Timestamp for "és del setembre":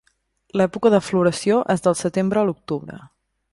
1.75-2.43